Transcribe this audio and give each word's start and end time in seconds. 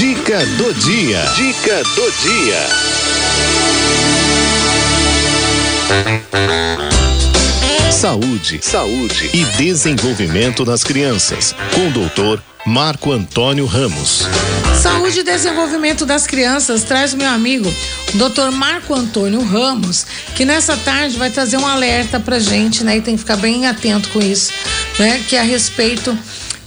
Dica 0.00 0.38
do 0.56 0.72
dia. 0.72 1.20
Dica 1.36 1.82
do 1.94 2.10
dia. 2.22 2.58
Saúde, 7.92 8.60
saúde 8.62 9.28
e 9.34 9.44
desenvolvimento 9.58 10.64
das 10.64 10.82
crianças, 10.82 11.54
com 11.74 11.88
o 11.88 11.90
doutor 11.90 12.42
Marco 12.64 13.12
Antônio 13.12 13.66
Ramos. 13.66 14.26
Saúde 14.80 15.20
e 15.20 15.22
desenvolvimento 15.22 16.06
das 16.06 16.26
crianças 16.26 16.82
traz 16.82 17.12
meu 17.12 17.28
amigo, 17.28 17.70
doutor 18.14 18.50
Marco 18.50 18.94
Antônio 18.94 19.44
Ramos, 19.44 20.06
que 20.34 20.46
nessa 20.46 20.78
tarde 20.78 21.18
vai 21.18 21.28
trazer 21.28 21.58
um 21.58 21.66
alerta 21.66 22.18
pra 22.18 22.38
gente, 22.38 22.82
né? 22.82 22.96
E 22.96 23.02
tem 23.02 23.16
que 23.16 23.20
ficar 23.20 23.36
bem 23.36 23.66
atento 23.66 24.08
com 24.08 24.20
isso, 24.20 24.50
né? 24.98 25.22
Que 25.28 25.36
é 25.36 25.40
a 25.40 25.42
respeito 25.42 26.18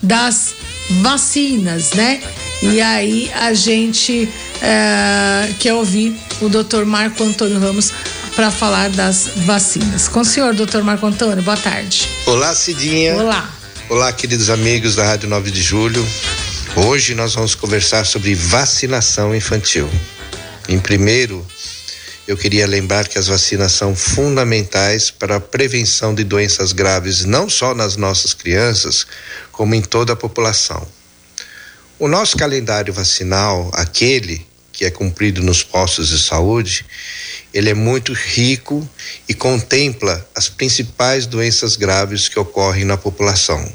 das 0.03 0.53
vacinas, 1.01 1.93
né? 1.93 2.21
E 2.71 2.79
aí 2.79 3.29
a 3.33 3.53
gente 3.53 4.29
é, 4.61 5.53
quer 5.59 5.73
ouvir 5.73 6.15
o 6.39 6.47
doutor 6.47 6.85
Marco 6.85 7.21
Antônio 7.21 7.59
Ramos 7.59 7.91
para 8.37 8.49
falar 8.49 8.89
das 8.89 9.31
vacinas. 9.35 10.07
Com 10.07 10.21
o 10.21 10.25
senhor, 10.25 10.53
doutor 10.53 10.81
Marco 10.81 11.05
Antônio, 11.05 11.43
boa 11.43 11.57
tarde. 11.57 12.07
Olá, 12.25 12.55
Cidinha. 12.55 13.15
Olá. 13.15 13.53
Olá, 13.89 14.13
queridos 14.13 14.49
amigos 14.49 14.95
da 14.95 15.03
Rádio 15.03 15.27
9 15.27 15.51
de 15.51 15.61
Julho. 15.61 16.07
Hoje 16.77 17.13
nós 17.13 17.35
vamos 17.35 17.53
conversar 17.53 18.05
sobre 18.05 18.33
vacinação 18.33 19.35
infantil. 19.35 19.89
Em 20.69 20.79
primeiro, 20.79 21.45
eu 22.25 22.37
queria 22.37 22.65
lembrar 22.65 23.09
que 23.09 23.19
as 23.19 23.27
vacinas 23.27 23.73
são 23.73 23.93
fundamentais 23.93 25.11
para 25.11 25.35
a 25.35 25.41
prevenção 25.41 26.15
de 26.15 26.23
doenças 26.23 26.71
graves, 26.71 27.25
não 27.25 27.49
só 27.49 27.75
nas 27.75 27.97
nossas 27.97 28.33
crianças, 28.33 29.05
como 29.51 29.75
em 29.75 29.81
toda 29.81 30.13
a 30.13 30.15
população. 30.15 30.87
O 32.03 32.07
nosso 32.09 32.35
calendário 32.35 32.93
vacinal, 32.93 33.71
aquele 33.73 34.45
que 34.73 34.83
é 34.83 34.91
cumprido 34.91 35.41
nos 35.41 35.63
postos 35.63 36.09
de 36.09 36.21
saúde, 36.21 36.85
ele 37.53 37.69
é 37.69 37.73
muito 37.73 38.11
rico 38.11 38.85
e 39.25 39.33
contempla 39.33 40.27
as 40.35 40.49
principais 40.49 41.25
doenças 41.25 41.77
graves 41.77 42.27
que 42.27 42.37
ocorrem 42.37 42.83
na 42.83 42.97
população. 42.97 43.71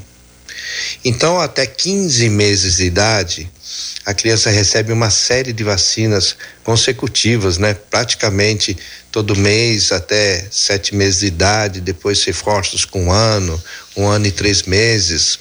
Então, 1.08 1.40
até 1.40 1.64
15 1.64 2.28
meses 2.28 2.76
de 2.76 2.84
idade, 2.84 3.50
a 4.04 4.12
criança 4.12 4.50
recebe 4.50 4.92
uma 4.92 5.08
série 5.08 5.54
de 5.54 5.64
vacinas 5.64 6.36
consecutivas, 6.62 7.56
né? 7.56 7.72
Praticamente 7.72 8.76
todo 9.10 9.34
mês 9.34 9.90
até 9.90 10.46
sete 10.50 10.94
meses 10.94 11.20
de 11.20 11.28
idade, 11.28 11.80
depois 11.80 12.22
reforços 12.24 12.84
com 12.84 13.06
um 13.06 13.10
ano, 13.10 13.58
um 13.96 14.06
ano 14.06 14.26
e 14.26 14.30
três 14.30 14.64
meses. 14.64 15.38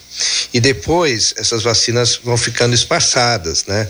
E 0.54 0.58
depois 0.58 1.34
essas 1.36 1.64
vacinas 1.64 2.18
vão 2.24 2.38
ficando 2.38 2.74
esparçadas, 2.74 3.66
né? 3.66 3.86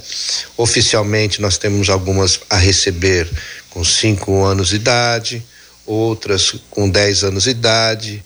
Oficialmente 0.56 1.40
nós 1.40 1.58
temos 1.58 1.88
algumas 1.88 2.40
a 2.50 2.56
receber 2.56 3.30
com 3.70 3.84
cinco 3.84 4.44
anos 4.44 4.70
de 4.70 4.76
idade, 4.76 5.46
outras 5.86 6.56
com 6.70 6.90
10 6.90 7.22
anos 7.22 7.44
de 7.44 7.50
idade, 7.50 8.24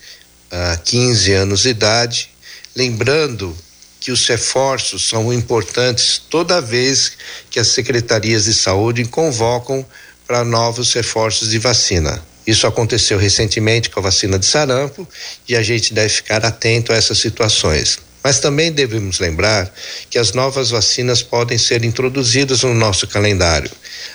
uh, 0.50 0.82
15 0.82 1.32
anos 1.34 1.62
de 1.64 1.68
idade. 1.68 2.31
Lembrando 2.74 3.56
que 4.00 4.10
os 4.10 4.26
reforços 4.26 5.06
são 5.06 5.32
importantes 5.32 6.20
toda 6.30 6.60
vez 6.60 7.12
que 7.50 7.60
as 7.60 7.68
secretarias 7.68 8.44
de 8.44 8.54
saúde 8.54 9.04
convocam 9.04 9.86
para 10.26 10.44
novos 10.44 10.92
reforços 10.92 11.50
de 11.50 11.58
vacina. 11.58 12.22
Isso 12.46 12.66
aconteceu 12.66 13.18
recentemente 13.18 13.90
com 13.90 14.00
a 14.00 14.02
vacina 14.02 14.38
de 14.38 14.46
sarampo 14.46 15.06
e 15.48 15.54
a 15.54 15.62
gente 15.62 15.94
deve 15.94 16.08
ficar 16.08 16.44
atento 16.44 16.92
a 16.92 16.96
essas 16.96 17.18
situações. 17.18 17.98
Mas 18.24 18.40
também 18.40 18.72
devemos 18.72 19.20
lembrar 19.20 19.72
que 20.08 20.18
as 20.18 20.32
novas 20.32 20.70
vacinas 20.70 21.22
podem 21.22 21.58
ser 21.58 21.84
introduzidas 21.84 22.62
no 22.62 22.74
nosso 22.74 23.06
calendário. 23.06 23.70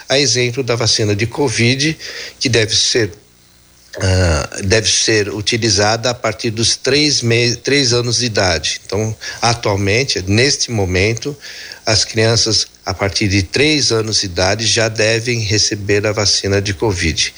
A 0.10 0.18
exemplo 0.18 0.64
da 0.64 0.76
vacina 0.76 1.16
de 1.16 1.28
Covid, 1.28 1.98
que 2.40 2.50
deve 2.50 2.76
ser 2.76 3.12
Uh, 3.98 4.64
deve 4.68 4.88
ser 4.88 5.30
utilizada 5.34 6.12
a 6.12 6.14
partir 6.14 6.52
dos 6.52 6.76
três, 6.76 7.24
meses, 7.24 7.58
três 7.58 7.94
anos 7.94 8.18
de 8.18 8.28
idade. 8.28 8.80
Então, 8.86 9.16
atualmente, 9.42 10.24
neste 10.28 10.70
momento, 10.70 11.36
as 11.84 12.06
crianças 12.06 12.68
a 12.86 12.94
partir 12.94 13.28
de 13.28 13.44
três 13.44 13.92
anos 13.92 14.22
de 14.22 14.28
idade 14.28 14.66
já 14.66 14.88
devem 14.88 15.40
receber 15.40 16.06
a 16.08 16.14
vacina 16.14 16.62
de 16.62 16.74
Covid. 16.74 17.34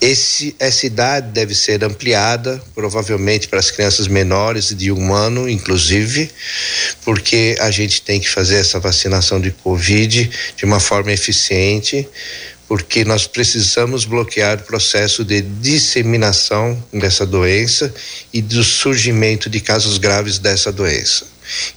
Esse, 0.00 0.54
essa 0.58 0.86
idade 0.86 1.30
deve 1.30 1.54
ser 1.54 1.82
ampliada, 1.82 2.62
provavelmente 2.74 3.48
para 3.48 3.58
as 3.58 3.70
crianças 3.70 4.06
menores 4.06 4.74
de 4.76 4.90
um 4.92 5.14
ano, 5.14 5.48
inclusive, 5.48 6.30
porque 7.04 7.56
a 7.60 7.70
gente 7.70 8.02
tem 8.02 8.20
que 8.20 8.28
fazer 8.28 8.56
essa 8.56 8.78
vacinação 8.78 9.40
de 9.40 9.50
Covid 9.50 10.30
de 10.56 10.64
uma 10.64 10.80
forma 10.80 11.12
eficiente 11.12 12.06
porque 12.72 13.04
nós 13.04 13.26
precisamos 13.26 14.06
bloquear 14.06 14.58
o 14.58 14.62
processo 14.62 15.22
de 15.22 15.42
disseminação 15.42 16.82
dessa 16.90 17.26
doença 17.26 17.92
e 18.32 18.40
do 18.40 18.64
surgimento 18.64 19.50
de 19.50 19.60
casos 19.60 19.98
graves 19.98 20.38
dessa 20.38 20.72
doença. 20.72 21.26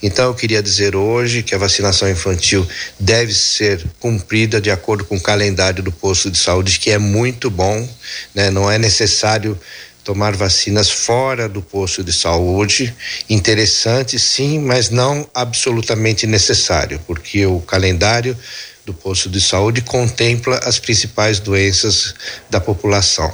Então, 0.02 0.28
eu 0.28 0.34
queria 0.34 0.64
dizer 0.64 0.96
hoje 0.96 1.44
que 1.44 1.54
a 1.54 1.58
vacinação 1.58 2.10
infantil 2.10 2.66
deve 2.98 3.34
ser 3.34 3.86
cumprida 4.00 4.62
de 4.62 4.72
acordo 4.72 5.04
com 5.04 5.18
o 5.18 5.22
calendário 5.22 5.84
do 5.84 5.92
posto 5.92 6.32
de 6.32 6.38
saúde, 6.38 6.80
que 6.80 6.90
é 6.90 6.98
muito 6.98 7.50
bom, 7.50 7.86
né? 8.34 8.50
Não 8.50 8.72
é 8.72 8.78
necessário 8.78 9.60
tomar 10.02 10.34
vacinas 10.34 10.90
fora 10.90 11.50
do 11.50 11.62
posto 11.62 12.06
de 12.06 12.14
saúde. 12.14 12.96
Interessante, 13.30 14.18
sim, 14.18 14.60
mas 14.60 14.90
não 14.90 15.30
absolutamente 15.34 16.26
necessário, 16.26 17.02
porque 17.06 17.46
o 17.46 17.60
calendário 17.60 18.38
do 18.86 18.94
posto 18.94 19.30
de 19.30 19.42
saúde 19.42 19.82
contempla 19.82 20.60
as 20.64 20.80
principais 20.80 21.40
doenças 21.40 22.14
da 22.50 22.62
população. 22.62 23.32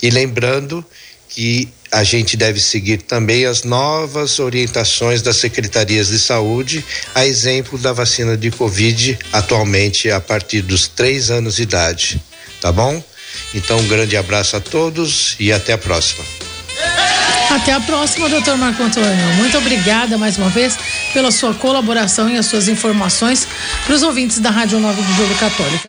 E 0.00 0.10
lembrando 0.10 0.84
que 1.28 1.68
a 1.90 2.04
gente 2.04 2.36
deve 2.36 2.58
seguir 2.58 3.02
também 3.02 3.44
as 3.44 3.64
novas 3.64 4.38
orientações 4.38 5.20
das 5.20 5.36
secretarias 5.36 6.08
de 6.08 6.18
saúde, 6.18 6.84
a 7.14 7.26
exemplo 7.26 7.76
da 7.78 7.92
vacina 7.92 8.36
de 8.36 8.50
Covid, 8.50 9.18
atualmente 9.32 10.10
a 10.10 10.20
partir 10.20 10.62
dos 10.62 10.88
três 10.88 11.30
anos 11.30 11.56
de 11.56 11.62
idade. 11.62 12.22
Tá 12.60 12.72
bom? 12.72 13.02
Então, 13.54 13.78
um 13.78 13.88
grande 13.88 14.16
abraço 14.16 14.56
a 14.56 14.60
todos 14.60 15.36
e 15.38 15.52
até 15.52 15.74
a 15.74 15.78
próxima. 15.78 16.41
Até 17.52 17.72
a 17.74 17.80
próxima, 17.80 18.30
doutor 18.30 18.56
Marco 18.56 18.82
Antônio. 18.82 19.34
Muito 19.36 19.58
obrigada 19.58 20.16
mais 20.16 20.38
uma 20.38 20.48
vez 20.48 20.78
pela 21.12 21.30
sua 21.30 21.52
colaboração 21.52 22.28
e 22.30 22.38
as 22.38 22.46
suas 22.46 22.66
informações 22.66 23.46
para 23.84 23.94
os 23.94 24.02
ouvintes 24.02 24.38
da 24.38 24.48
Rádio 24.48 24.80
9 24.80 25.02
do 25.02 25.12
Jogo 25.14 25.34
Católica. 25.34 25.80